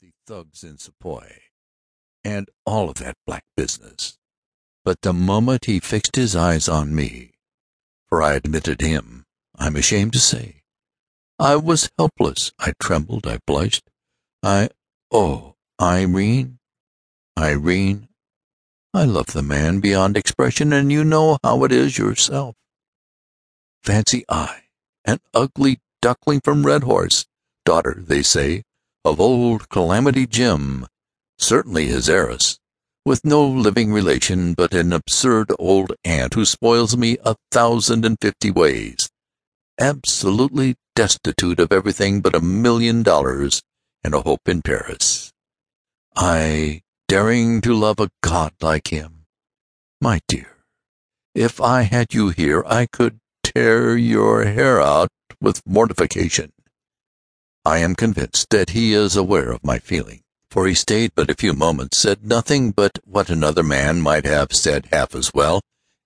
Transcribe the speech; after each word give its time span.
the 0.00 0.12
thugs 0.26 0.62
in 0.62 0.78
Sepoy, 0.78 1.40
and 2.22 2.48
all 2.64 2.88
of 2.88 2.96
that 2.96 3.16
black 3.26 3.44
business. 3.56 4.16
But 4.84 5.02
the 5.02 5.12
moment 5.12 5.64
he 5.64 5.80
fixed 5.80 6.14
his 6.14 6.36
eyes 6.36 6.68
on 6.68 6.94
me, 6.94 7.32
for 8.08 8.22
I 8.22 8.34
admitted 8.34 8.80
him, 8.80 9.24
I'm 9.56 9.74
ashamed 9.74 10.12
to 10.12 10.20
say, 10.20 10.62
I 11.38 11.56
was 11.56 11.90
helpless. 11.98 12.52
I 12.58 12.74
trembled. 12.80 13.26
I 13.26 13.38
blushed. 13.46 13.90
I, 14.42 14.70
oh, 15.10 15.56
Irene, 15.80 16.58
Irene, 17.36 18.08
I 18.94 19.04
love 19.04 19.28
the 19.28 19.42
man 19.42 19.80
beyond 19.80 20.16
expression, 20.16 20.72
and 20.72 20.92
you 20.92 21.04
know 21.04 21.38
how 21.42 21.64
it 21.64 21.72
is 21.72 21.98
yourself. 21.98 22.54
Fancy 23.82 24.24
I, 24.28 24.62
an 25.04 25.18
ugly 25.34 25.80
duckling 26.00 26.40
from 26.40 26.64
Redhorse, 26.64 27.26
daughter, 27.64 27.96
they 27.98 28.22
say, 28.22 28.62
of 29.08 29.18
old 29.18 29.70
Calamity 29.70 30.26
Jim, 30.26 30.86
certainly 31.38 31.86
his 31.86 32.10
heiress, 32.10 32.58
with 33.06 33.24
no 33.24 33.42
living 33.42 33.90
relation 33.90 34.52
but 34.52 34.74
an 34.74 34.92
absurd 34.92 35.50
old 35.58 35.94
aunt 36.04 36.34
who 36.34 36.44
spoils 36.44 36.94
me 36.94 37.16
a 37.24 37.34
thousand 37.50 38.04
and 38.04 38.18
fifty 38.20 38.50
ways, 38.50 39.08
absolutely 39.80 40.76
destitute 40.94 41.58
of 41.58 41.72
everything 41.72 42.20
but 42.20 42.34
a 42.34 42.40
million 42.42 43.02
dollars 43.02 43.62
and 44.04 44.12
a 44.12 44.20
hope 44.20 44.46
in 44.46 44.60
Paris. 44.60 45.32
I 46.14 46.82
daring 47.08 47.62
to 47.62 47.72
love 47.72 48.00
a 48.00 48.10
god 48.22 48.52
like 48.60 48.88
him. 48.88 49.24
My 50.02 50.20
dear, 50.28 50.58
if 51.34 51.62
I 51.62 51.82
had 51.82 52.12
you 52.12 52.28
here, 52.28 52.62
I 52.66 52.84
could 52.84 53.20
tear 53.42 53.96
your 53.96 54.44
hair 54.44 54.82
out 54.82 55.08
with 55.40 55.66
mortification. 55.66 56.52
I 57.68 57.80
am 57.80 57.94
convinced 57.94 58.48
that 58.48 58.70
he 58.70 58.94
is 58.94 59.14
aware 59.14 59.52
of 59.52 59.62
my 59.62 59.78
feeling, 59.78 60.22
for 60.50 60.66
he 60.66 60.72
stayed 60.72 61.12
but 61.14 61.28
a 61.28 61.34
few 61.34 61.52
moments, 61.52 61.98
said 61.98 62.24
nothing 62.24 62.70
but 62.70 62.98
what 63.04 63.28
another 63.28 63.62
man 63.62 64.00
might 64.00 64.24
have 64.24 64.54
said 64.54 64.88
half 64.90 65.14
as 65.14 65.34
well, 65.34 65.60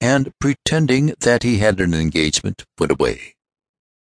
and 0.00 0.32
pretending 0.40 1.14
that 1.20 1.44
he 1.44 1.58
had 1.58 1.78
an 1.78 1.94
engagement, 1.94 2.64
went 2.76 2.90
away. 2.90 3.36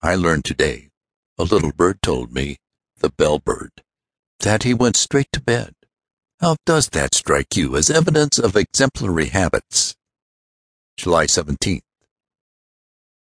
I 0.00 0.14
learned 0.14 0.46
today, 0.46 0.88
a 1.36 1.44
little 1.44 1.72
bird 1.72 2.00
told 2.00 2.32
me, 2.32 2.56
the 2.96 3.10
bell 3.10 3.40
bird, 3.40 3.82
that 4.40 4.62
he 4.62 4.72
went 4.72 4.96
straight 4.96 5.30
to 5.32 5.40
bed. 5.42 5.74
How 6.40 6.56
does 6.64 6.88
that 6.88 7.14
strike 7.14 7.54
you 7.58 7.76
as 7.76 7.90
evidence 7.90 8.38
of 8.38 8.56
exemplary 8.56 9.26
habits? 9.26 9.94
July 10.96 11.26
17th. 11.26 11.82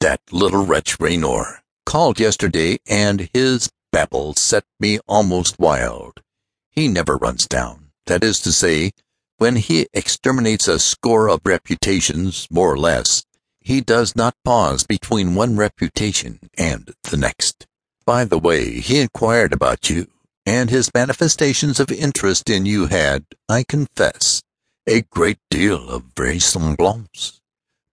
That 0.00 0.20
little 0.30 0.66
wretch 0.66 1.00
Raynor 1.00 1.62
called 1.86 2.20
yesterday, 2.20 2.78
and 2.86 3.30
his 3.32 3.70
babble 3.92 4.34
set 4.34 4.64
me 4.80 4.98
almost 5.06 5.58
wild. 5.60 6.22
He 6.70 6.88
never 6.88 7.16
runs 7.16 7.46
down. 7.46 7.90
That 8.06 8.24
is 8.24 8.40
to 8.40 8.52
say, 8.52 8.92
when 9.36 9.56
he 9.56 9.86
exterminates 9.92 10.66
a 10.66 10.78
score 10.78 11.28
of 11.28 11.40
reputations, 11.44 12.48
more 12.50 12.72
or 12.72 12.78
less, 12.78 13.24
he 13.60 13.80
does 13.80 14.16
not 14.16 14.34
pause 14.44 14.84
between 14.84 15.34
one 15.34 15.56
reputation 15.56 16.40
and 16.58 16.92
the 17.04 17.16
next. 17.16 17.66
By 18.04 18.24
the 18.24 18.38
way, 18.38 18.80
he 18.80 19.00
inquired 19.00 19.52
about 19.52 19.88
you, 19.88 20.08
and 20.44 20.70
his 20.70 20.92
manifestations 20.92 21.78
of 21.78 21.92
interest 21.92 22.50
in 22.50 22.66
you 22.66 22.86
had, 22.86 23.24
I 23.48 23.62
confess, 23.62 24.42
a 24.86 25.02
great 25.02 25.38
deal 25.50 25.88
of 25.88 26.14
vraisemblance. 26.14 27.40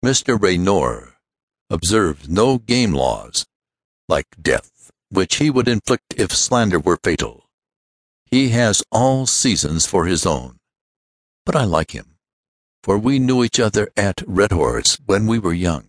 Mr. 0.03 0.41
Raynor 0.41 1.15
observes 1.69 2.27
no 2.27 2.57
game 2.57 2.93
laws, 2.93 3.45
like 4.07 4.27
death, 4.41 4.91
which 5.09 5.35
he 5.37 5.49
would 5.49 5.67
inflict 5.67 6.13
if 6.17 6.31
slander 6.31 6.79
were 6.79 6.99
fatal. 7.03 7.49
He 8.25 8.49
has 8.49 8.83
all 8.91 9.25
seasons 9.25 9.85
for 9.85 10.05
his 10.05 10.25
own. 10.25 10.59
But 11.45 11.55
I 11.55 11.63
like 11.63 11.91
him, 11.91 12.17
for 12.83 12.97
we 12.97 13.19
knew 13.19 13.43
each 13.43 13.59
other 13.59 13.89
at 13.97 14.21
Redhorse 14.27 14.99
when 15.05 15.25
we 15.25 15.39
were 15.39 15.53
young. 15.53 15.87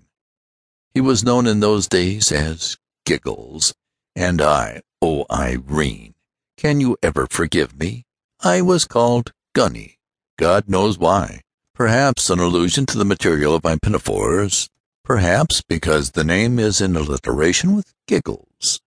He 0.95 1.01
was 1.01 1.23
known 1.23 1.47
in 1.47 1.61
those 1.61 1.87
days 1.87 2.33
as 2.33 2.79
Giggles, 3.05 3.75
and 4.17 4.41
I, 4.41 4.83
oh, 5.03 5.27
Irene, 5.31 6.15
can 6.57 6.81
you 6.81 6.97
ever 7.03 7.27
forgive 7.31 7.79
me? 7.79 8.07
I 8.41 8.63
was 8.63 8.87
called 8.87 9.33
Gunny, 9.55 9.99
God 10.39 10.69
knows 10.69 10.99
why. 10.99 11.43
Perhaps 11.75 12.31
an 12.31 12.39
allusion 12.39 12.87
to 12.87 12.99
the 12.99 13.05
material 13.05 13.55
of 13.55 13.65
my 13.65 13.77
pinafores, 13.77 14.69
perhaps 15.05 15.61
because 15.61 16.13
the 16.13 16.25
name 16.25 16.59
is 16.59 16.81
in 16.81 16.97
alliteration 16.97 17.77
with 17.77 17.93
Giggles. 18.07 18.81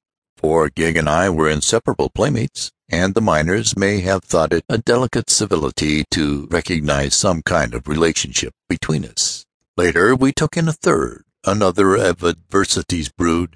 For 0.43 0.69
Gig 0.69 0.97
and 0.97 1.07
I 1.07 1.29
were 1.29 1.49
inseparable 1.49 2.09
playmates, 2.09 2.69
and 2.89 3.13
the 3.13 3.21
miners 3.21 3.77
may 3.77 4.01
have 4.01 4.25
thought 4.25 4.51
it 4.51 4.65
a 4.67 4.77
delicate 4.77 5.29
civility 5.29 6.03
to 6.11 6.49
recognize 6.51 7.15
some 7.15 7.41
kind 7.43 7.73
of 7.73 7.87
relationship 7.87 8.53
between 8.67 9.05
us. 9.05 9.45
Later 9.77 10.13
we 10.13 10.33
took 10.33 10.57
in 10.57 10.67
a 10.67 10.73
third, 10.73 11.23
another 11.45 11.95
of 11.95 12.23
adversity's 12.23 13.07
brood, 13.07 13.55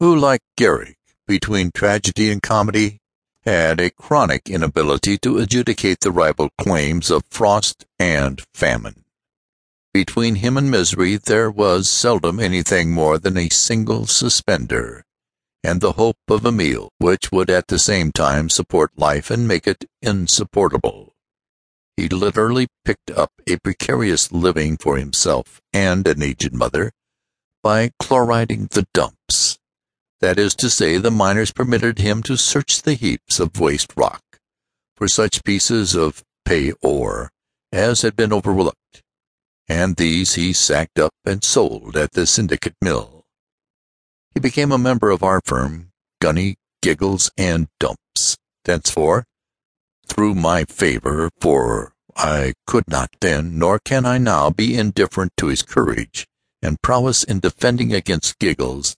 who, 0.00 0.16
like 0.16 0.40
Garrick, 0.56 0.96
between 1.26 1.72
tragedy 1.72 2.30
and 2.30 2.42
comedy, 2.42 3.00
had 3.44 3.78
a 3.78 3.90
chronic 3.90 4.48
inability 4.48 5.18
to 5.18 5.36
adjudicate 5.36 6.00
the 6.00 6.10
rival 6.10 6.48
claims 6.56 7.10
of 7.10 7.22
frost 7.28 7.84
and 7.98 8.42
famine. 8.54 9.04
Between 9.92 10.36
him 10.36 10.56
and 10.56 10.70
misery 10.70 11.18
there 11.18 11.50
was 11.50 11.86
seldom 11.86 12.40
anything 12.40 12.92
more 12.92 13.18
than 13.18 13.36
a 13.36 13.50
single 13.50 14.06
suspender, 14.06 15.04
and 15.68 15.82
the 15.82 15.92
hope 15.92 16.16
of 16.28 16.46
a 16.46 16.50
meal 16.50 16.88
which 16.96 17.30
would 17.30 17.50
at 17.50 17.66
the 17.68 17.78
same 17.78 18.10
time 18.10 18.48
support 18.48 18.90
life 18.96 19.30
and 19.30 19.46
make 19.46 19.66
it 19.66 19.84
insupportable. 20.00 21.12
He 21.94 22.08
literally 22.08 22.68
picked 22.86 23.10
up 23.10 23.32
a 23.46 23.58
precarious 23.58 24.32
living 24.32 24.78
for 24.78 24.96
himself 24.96 25.60
and 25.74 26.08
an 26.08 26.22
aged 26.22 26.54
mother 26.54 26.92
by 27.62 27.90
chloriding 28.00 28.70
the 28.70 28.86
dumps. 28.94 29.58
That 30.20 30.38
is 30.38 30.54
to 30.56 30.70
say, 30.70 30.96
the 30.96 31.10
miners 31.10 31.52
permitted 31.52 31.98
him 31.98 32.22
to 32.22 32.38
search 32.38 32.80
the 32.80 32.94
heaps 32.94 33.38
of 33.38 33.60
waste 33.60 33.92
rock 33.94 34.22
for 34.96 35.06
such 35.06 35.44
pieces 35.44 35.94
of 35.94 36.24
pay 36.46 36.72
ore 36.80 37.30
as 37.72 38.00
had 38.00 38.16
been 38.16 38.32
overlooked, 38.32 39.02
and 39.68 39.96
these 39.96 40.34
he 40.34 40.54
sacked 40.54 40.98
up 40.98 41.12
and 41.26 41.44
sold 41.44 41.94
at 41.94 42.12
the 42.12 42.26
syndicate 42.26 42.76
mill. 42.80 43.17
He 44.38 44.40
became 44.40 44.70
a 44.70 44.78
member 44.78 45.10
of 45.10 45.24
our 45.24 45.40
firm, 45.44 45.90
Gunny, 46.20 46.58
Giggles, 46.80 47.28
and 47.36 47.66
Dumps. 47.80 48.36
Thenceforth, 48.64 49.24
through 50.06 50.36
my 50.36 50.62
favor, 50.62 51.28
for 51.40 51.92
I 52.16 52.54
could 52.64 52.86
not 52.86 53.10
then, 53.20 53.58
nor 53.58 53.80
can 53.80 54.06
I 54.06 54.18
now, 54.18 54.50
be 54.50 54.76
indifferent 54.76 55.32
to 55.38 55.48
his 55.48 55.62
courage 55.62 56.28
and 56.62 56.80
prowess 56.80 57.24
in 57.24 57.40
defending 57.40 57.92
against 57.92 58.38
Giggles 58.38 58.94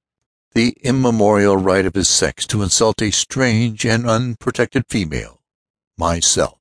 the 0.52 0.76
immemorial 0.82 1.56
right 1.56 1.86
of 1.86 1.94
his 1.94 2.10
sex 2.10 2.46
to 2.48 2.62
insult 2.62 3.00
a 3.00 3.10
strange 3.10 3.86
and 3.86 4.06
unprotected 4.06 4.84
female, 4.90 5.40
myself. 5.96 6.58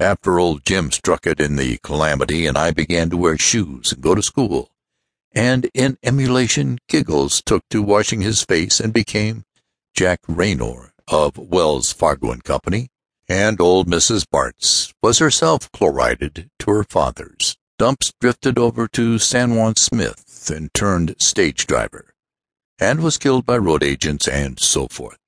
After 0.00 0.38
old 0.38 0.64
Jim 0.64 0.90
struck 0.90 1.26
it 1.26 1.38
in 1.38 1.56
the 1.56 1.76
calamity, 1.82 2.46
and 2.46 2.56
I 2.56 2.70
began 2.70 3.10
to 3.10 3.18
wear 3.18 3.36
shoes 3.36 3.92
and 3.92 4.00
go 4.00 4.14
to 4.14 4.22
school, 4.22 4.70
and 5.34 5.70
in 5.74 5.98
emulation 6.02 6.78
Giggles 6.88 7.42
took 7.42 7.62
to 7.70 7.82
washing 7.82 8.20
his 8.20 8.42
face 8.42 8.80
and 8.80 8.92
became 8.92 9.44
Jack 9.94 10.20
Raynor 10.28 10.92
of 11.08 11.36
Wells 11.36 11.92
Fargo 11.92 12.30
and 12.30 12.44
Company, 12.44 12.88
and 13.28 13.60
old 13.60 13.88
Mrs. 13.88 14.24
Bartz 14.26 14.92
was 15.02 15.18
herself 15.18 15.70
chlorided 15.72 16.48
to 16.58 16.70
her 16.70 16.84
fathers. 16.84 17.56
Dumps 17.78 18.12
drifted 18.20 18.58
over 18.58 18.86
to 18.88 19.18
San 19.18 19.56
Juan 19.56 19.76
Smith 19.76 20.50
and 20.54 20.72
turned 20.74 21.14
stage 21.18 21.66
driver, 21.66 22.14
and 22.78 23.02
was 23.02 23.18
killed 23.18 23.46
by 23.46 23.58
road 23.58 23.82
agents 23.82 24.28
and 24.28 24.58
so 24.60 24.86
forth. 24.86 25.18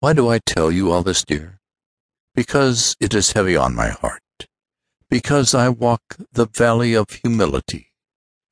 Why 0.00 0.12
do 0.12 0.28
I 0.28 0.38
tell 0.38 0.70
you 0.70 0.90
all 0.92 1.02
this, 1.02 1.24
dear? 1.24 1.56
because 2.36 2.94
it 3.00 3.14
is 3.14 3.32
heavy 3.32 3.56
on 3.56 3.74
my 3.74 3.88
heart, 3.88 4.20
because 5.08 5.54
I 5.54 5.70
walk 5.70 6.02
the 6.30 6.46
valley 6.46 6.92
of 6.92 7.08
humility, 7.08 7.85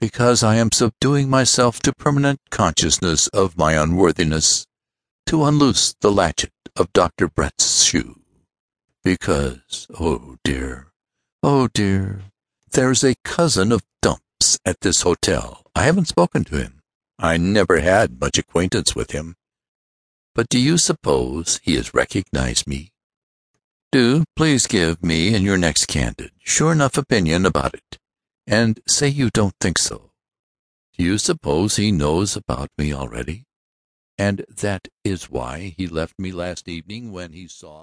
because 0.04 0.42
I 0.42 0.56
am 0.56 0.68
subduing 0.70 1.30
myself 1.30 1.80
to 1.80 1.90
permanent 1.94 2.38
consciousness 2.50 3.26
of 3.28 3.56
my 3.56 3.72
unworthiness, 3.72 4.66
to 5.24 5.44
unloose 5.44 5.94
the 6.02 6.12
latchet 6.12 6.52
of 6.76 6.92
Dr. 6.92 7.26
Barritz's 7.26 7.84
shoe, 7.84 8.20
because, 9.02 9.86
oh 9.98 10.36
dear, 10.44 10.88
oh 11.42 11.68
dear, 11.68 12.20
there's 12.72 13.02
a 13.02 13.16
cousin 13.24 13.72
of 13.72 13.82
Dumps 14.02 14.58
at 14.66 14.82
this 14.82 15.00
hotel. 15.00 15.62
I 15.74 15.84
haven't 15.84 16.08
spoken 16.08 16.44
to 16.44 16.58
him. 16.58 16.82
I 17.18 17.38
never 17.38 17.80
had 17.80 18.20
much 18.20 18.36
acquaintance 18.36 18.94
with 18.94 19.12
him. 19.12 19.36
But 20.34 20.50
do 20.50 20.58
you 20.58 20.76
suppose 20.76 21.60
he 21.62 21.76
has 21.76 21.94
recognized 21.94 22.66
me? 22.66 22.92
Do 23.90 24.24
please 24.36 24.66
give 24.66 25.02
me 25.02 25.34
in 25.34 25.44
your 25.44 25.56
next 25.56 25.86
candid, 25.86 26.32
sure 26.40 26.72
enough 26.72 26.98
opinion 26.98 27.46
about 27.46 27.72
it, 27.72 27.98
and 28.46 28.80
say 28.86 29.08
you 29.08 29.30
don't 29.30 29.54
think 29.60 29.78
so. 29.78 30.12
Do 30.96 31.04
you 31.04 31.18
suppose 31.18 31.76
he 31.76 31.90
knows 31.90 32.36
about 32.36 32.70
me 32.78 32.92
already? 32.92 33.46
And 34.16 34.44
that 34.48 34.86
is 35.02 35.28
why 35.28 35.74
he 35.76 35.88
left 35.88 36.18
me 36.18 36.30
last 36.30 36.68
evening 36.68 37.10
when 37.10 37.32
he 37.32 37.48
saw 37.48 37.82